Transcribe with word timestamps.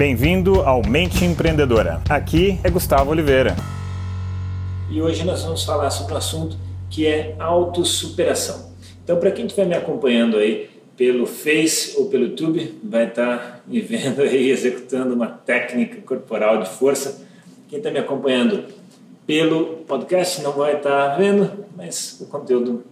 Bem-vindo 0.00 0.62
ao 0.62 0.82
Mente 0.82 1.26
Empreendedora. 1.26 2.00
Aqui 2.08 2.58
é 2.64 2.70
Gustavo 2.70 3.10
Oliveira. 3.10 3.54
E 4.90 5.02
hoje 5.02 5.24
nós 5.24 5.42
vamos 5.42 5.62
falar 5.62 5.90
sobre 5.90 6.14
um 6.14 6.16
assunto 6.16 6.56
que 6.88 7.06
é 7.06 7.36
autossuperação. 7.38 8.72
Então, 9.04 9.18
para 9.18 9.30
quem 9.30 9.44
estiver 9.44 9.66
me 9.66 9.74
acompanhando 9.74 10.38
aí 10.38 10.70
pelo 10.96 11.26
Face 11.26 11.98
ou 11.98 12.06
pelo 12.06 12.24
YouTube, 12.28 12.78
vai 12.82 13.08
estar 13.08 13.62
me 13.66 13.78
vendo 13.82 14.22
aí 14.22 14.48
executando 14.48 15.14
uma 15.14 15.26
técnica 15.26 16.00
corporal 16.00 16.62
de 16.62 16.70
força. 16.70 17.22
Quem 17.68 17.76
está 17.76 17.90
me 17.90 17.98
acompanhando 17.98 18.64
pelo 19.26 19.84
podcast 19.86 20.40
não 20.40 20.52
vai 20.52 20.76
estar 20.76 21.14
vendo, 21.18 21.66
mas 21.76 22.18
o 22.22 22.24
conteúdo 22.24 22.82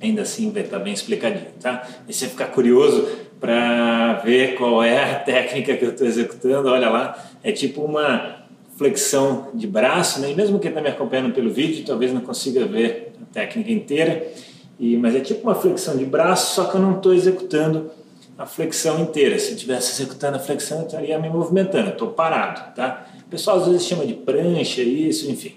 ainda 0.00 0.22
assim 0.22 0.50
vai 0.50 0.62
estar 0.62 0.78
bem 0.78 0.94
explicadinho, 0.94 1.50
tá? 1.60 1.86
E 2.08 2.12
se 2.14 2.26
ficar 2.26 2.46
curioso 2.46 3.06
para 3.42 4.20
ver 4.24 4.54
qual 4.54 4.84
é 4.84 5.02
a 5.02 5.18
técnica 5.18 5.76
que 5.76 5.84
eu 5.84 5.90
estou 5.90 6.06
executando, 6.06 6.68
olha 6.68 6.88
lá, 6.88 7.26
é 7.42 7.50
tipo 7.50 7.82
uma 7.82 8.36
flexão 8.76 9.48
de 9.52 9.66
braço, 9.66 10.20
né? 10.20 10.30
E 10.30 10.34
mesmo 10.36 10.60
quem 10.60 10.68
está 10.68 10.80
me 10.80 10.88
acompanhando 10.88 11.34
pelo 11.34 11.50
vídeo, 11.50 11.84
talvez 11.84 12.12
não 12.12 12.20
consiga 12.20 12.64
ver 12.64 13.14
a 13.20 13.34
técnica 13.34 13.72
inteira, 13.72 14.32
e, 14.78 14.96
mas 14.96 15.16
é 15.16 15.20
tipo 15.20 15.42
uma 15.42 15.56
flexão 15.56 15.96
de 15.96 16.04
braço, 16.04 16.54
só 16.54 16.66
que 16.66 16.76
eu 16.76 16.80
não 16.80 16.96
estou 16.96 17.12
executando 17.12 17.90
a 18.38 18.46
flexão 18.46 19.00
inteira. 19.02 19.36
Se 19.40 19.50
eu 19.50 19.54
estivesse 19.56 20.00
executando 20.00 20.36
a 20.36 20.40
flexão, 20.40 20.78
eu 20.78 20.86
estaria 20.86 21.18
me 21.18 21.28
movimentando, 21.28 21.90
estou 21.90 22.12
parado, 22.12 22.72
tá? 22.76 23.08
O 23.26 23.28
pessoal 23.28 23.56
às 23.56 23.66
vezes 23.66 23.84
chama 23.84 24.06
de 24.06 24.14
prancha, 24.14 24.82
isso, 24.82 25.28
enfim. 25.28 25.56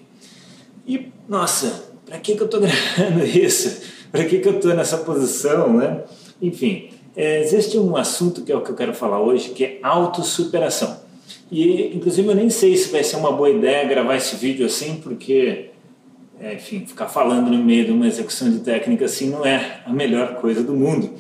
E, 0.88 1.12
nossa, 1.30 1.84
para 2.04 2.18
que, 2.18 2.36
que 2.36 2.42
eu 2.42 2.46
estou 2.46 2.60
gravando 2.66 3.24
isso? 3.24 3.94
para 4.12 4.26
que, 4.26 4.40
que 4.40 4.48
eu 4.48 4.56
estou 4.56 4.74
nessa 4.74 4.98
posição, 5.00 5.74
né? 5.74 6.02
Enfim, 6.42 6.90
é, 7.16 7.42
existe 7.42 7.78
um 7.78 7.96
assunto 7.96 8.42
que 8.42 8.52
é 8.52 8.56
o 8.56 8.62
que 8.62 8.72
eu 8.72 8.76
quero 8.76 8.94
falar 8.94 9.22
hoje, 9.22 9.50
que 9.50 9.64
é 9.64 9.80
autossuperação. 9.82 11.00
E, 11.52 11.96
inclusive, 11.96 12.28
eu 12.28 12.36
nem 12.36 12.50
sei 12.50 12.76
se 12.76 12.92
vai 12.92 13.04
ser 13.04 13.16
uma 13.18 13.32
boa 13.32 13.50
ideia 13.50 13.88
gravar 13.88 14.16
esse 14.16 14.36
vídeo 14.36 14.66
assim, 14.66 14.96
porque, 15.02 15.70
é, 16.40 16.56
enfim, 16.56 16.86
ficar 16.86 17.08
falando 17.08 17.50
no 17.50 17.64
meio 17.64 17.86
de 17.86 17.92
uma 17.92 18.08
execução 18.08 18.50
de 18.50 18.60
técnica 18.60 19.06
assim 19.06 19.30
não 19.30 19.46
é 19.46 19.82
a 19.86 19.94
melhor 19.94 20.36
coisa 20.36 20.64
do 20.64 20.74
mundo, 20.74 21.14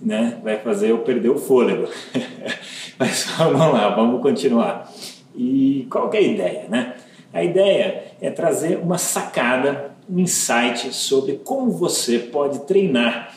né? 0.00 0.38
Vai 0.42 0.58
fazer 0.58 0.90
eu 0.90 0.98
perder 0.98 1.30
o 1.30 1.38
fôlego. 1.38 1.88
Mas 2.98 3.24
vamos 3.36 3.72
lá, 3.72 3.88
vamos 3.90 4.20
continuar. 4.22 4.92
E 5.34 5.86
qual 5.90 6.12
é 6.12 6.18
a 6.18 6.20
ideia, 6.20 6.66
né? 6.68 6.94
A 7.32 7.42
ideia 7.42 8.04
é 8.20 8.30
trazer 8.30 8.78
uma 8.78 8.98
sacada 8.98 9.92
um 10.08 10.18
insight 10.18 10.92
sobre 10.92 11.40
como 11.44 11.70
você 11.70 12.18
pode 12.18 12.60
treinar 12.60 13.34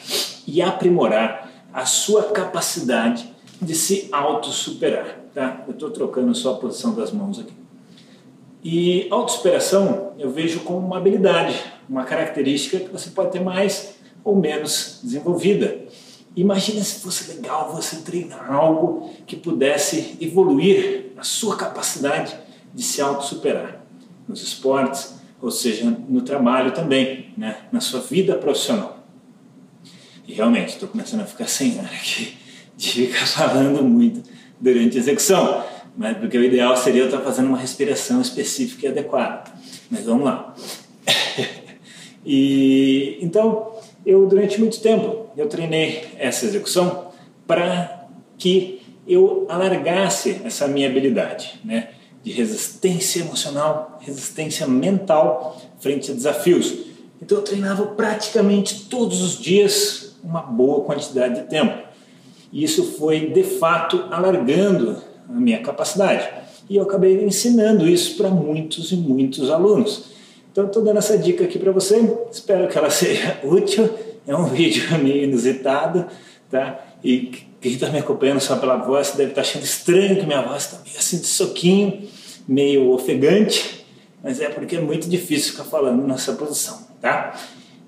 e 0.48 0.62
aprimorar 0.62 1.45
a 1.76 1.86
sua 1.86 2.24
capacidade 2.32 3.30
de 3.62 3.76
se 3.76 4.08
auto-superar. 4.10 5.20
Tá? 5.34 5.66
Eu 5.68 5.74
estou 5.74 5.92
trocando 5.92 6.34
só 6.34 6.54
a 6.54 6.58
posição 6.58 6.96
das 6.96 7.12
mãos 7.12 7.38
aqui. 7.38 7.52
E 8.64 9.08
autossuperação 9.12 10.14
eu 10.18 10.32
vejo 10.32 10.62
como 10.62 10.80
uma 10.80 10.98
habilidade, 10.98 11.62
uma 11.90 12.06
característica 12.06 12.80
que 12.80 12.90
você 12.90 13.10
pode 13.10 13.34
ter 13.34 13.42
mais 13.42 13.96
ou 14.24 14.38
menos 14.38 15.02
desenvolvida. 15.04 15.84
Imagina 16.34 16.82
se 16.82 17.02
fosse 17.02 17.34
legal 17.34 17.70
você 17.74 17.98
treinar 17.98 18.54
algo 18.54 19.12
que 19.28 19.36
pudesse 19.36 20.16
evoluir 20.22 21.12
a 21.18 21.24
sua 21.24 21.58
capacidade 21.58 22.38
de 22.74 22.84
se 22.84 23.02
auto-superar. 23.02 23.82
Nos 24.26 24.42
esportes, 24.42 25.16
ou 25.42 25.52
seja, 25.52 25.86
no 26.08 26.22
trabalho 26.22 26.74
também, 26.74 27.34
né? 27.38 27.66
na 27.70 27.82
sua 27.82 28.00
vida 28.00 28.34
profissional. 28.36 28.95
E 30.28 30.34
realmente, 30.34 30.70
estou 30.70 30.90
começando 30.90 31.22
a 31.22 31.26
ficar 31.26 31.48
sem 31.48 31.80
ar 31.80 31.86
aqui, 31.86 32.36
de 32.76 33.08
ficar 33.08 33.26
falando 33.26 33.84
muito 33.84 34.28
durante 34.60 34.98
a 34.98 35.00
execução, 35.00 35.64
mas 35.98 36.18
porque 36.18 36.38
o 36.38 36.44
ideal 36.44 36.76
seria 36.76 37.04
eu 37.04 37.06
estar 37.06 37.22
fazendo 37.22 37.48
uma 37.48 37.58
respiração 37.58 38.22
específica 38.22 38.88
e 38.88 38.90
adequada. 38.90 39.52
Mas 39.90 40.04
vamos 40.06 40.26
lá. 40.26 40.56
e 42.26 43.18
então, 43.22 43.76
eu 44.06 44.26
durante 44.28 44.60
muito 44.60 44.80
tempo 44.82 45.28
eu 45.38 45.48
treinei 45.48 46.06
essa 46.18 46.46
execução 46.46 47.12
para 47.48 48.08
que 48.38 48.82
eu 49.08 49.46
alargasse 49.48 50.42
essa 50.44 50.68
minha 50.68 50.90
habilidade, 50.90 51.60
né? 51.64 51.90
de 52.26 52.32
resistência 52.32 53.20
emocional, 53.20 54.00
resistência 54.02 54.66
mental 54.66 55.62
frente 55.80 56.10
a 56.10 56.14
desafios. 56.16 56.74
Então 57.22 57.38
eu 57.38 57.44
treinava 57.44 57.86
praticamente 57.86 58.86
todos 58.86 59.22
os 59.22 59.40
dias 59.40 60.05
uma 60.26 60.42
boa 60.42 60.84
quantidade 60.84 61.42
de 61.42 61.48
tempo. 61.48 61.78
Isso 62.52 62.84
foi 62.98 63.32
de 63.32 63.44
fato 63.44 64.06
alargando 64.10 64.98
a 65.30 65.34
minha 65.34 65.62
capacidade. 65.62 66.28
E 66.70 66.78
eu 66.78 66.84
acabei 66.84 67.24
ensinando 67.24 67.88
isso 67.88 68.18
para 68.18 68.30
muitos 68.30 68.92
e 68.92 68.96
muitos 68.96 69.52
alunos. 69.52 70.06
Então 70.52 70.66
estou 70.66 70.82
dando 70.82 70.98
essa 70.98 71.18
dica 71.18 71.44
aqui 71.44 71.60
para 71.60 71.72
você, 71.72 72.18
espero 72.32 72.68
que 72.68 72.78
ela 72.78 72.90
seja 72.90 73.40
útil. 73.44 73.90
É 74.26 74.36
um 74.36 74.46
vídeo 74.46 74.84
meio 74.98 75.26
inusitado, 75.26 76.06
tá? 76.50 76.80
E 77.04 77.32
quem 77.62 77.74
está 77.74 77.90
me 77.90 78.00
acompanhando 78.00 78.40
só 78.40 78.56
pela 78.56 78.78
voz 78.78 79.12
deve 79.12 79.32
estar 79.32 79.42
tá 79.44 79.48
achando 79.48 79.64
estranho 79.64 80.18
que 80.18 80.26
minha 80.26 80.42
voz 80.42 80.64
está 80.64 80.78
meio 80.84 80.98
assim 80.98 81.20
de 81.20 81.28
soquinho, 81.28 82.08
meio 82.48 82.92
ofegante, 82.92 83.86
mas 84.24 84.40
é 84.40 84.50
porque 84.50 84.78
é 84.78 84.82
muito 84.82 85.08
difícil 85.10 85.52
ficar 85.52 85.66
falando 85.66 86.08
nessa 86.08 86.34
posição, 86.34 86.88
tá? 87.02 87.36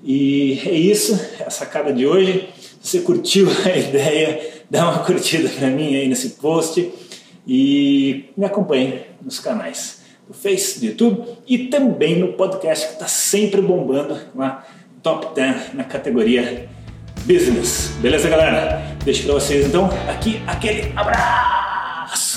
E 0.04 0.62
é 0.66 0.72
isso, 0.72 1.20
a 1.46 1.50
sacada 1.50 1.92
de 1.92 2.06
hoje. 2.06 2.50
Se 2.82 2.98
você 2.98 3.00
curtiu 3.02 3.48
a 3.66 3.78
ideia, 3.78 4.64
dá 4.70 4.90
uma 4.90 5.00
curtida 5.00 5.50
para 5.50 5.68
mim 5.70 5.96
aí 5.96 6.08
nesse 6.08 6.32
post 6.32 6.92
e 7.48 8.26
me 8.36 8.46
acompanhe 8.46 9.02
nos 9.22 9.40
canais 9.40 10.02
do 10.28 10.34
Face, 10.34 10.80
do 10.80 10.86
YouTube 10.86 11.24
e 11.48 11.68
também 11.70 12.20
no 12.20 12.34
podcast 12.34 12.88
que 12.88 12.94
está 12.94 13.08
sempre 13.08 13.62
bombando 13.62 14.20
lá, 14.36 14.68
top 15.02 15.34
10 15.34 15.74
na 15.74 15.84
categoria 15.86 16.68
Business. 17.26 17.92
Beleza, 18.00 18.30
galera? 18.30 18.82
Deixo 19.04 19.24
para 19.24 19.34
vocês 19.34 19.66
então 19.66 19.90
aqui 20.08 20.42
aquele 20.48 20.94
abraço. 20.96 22.37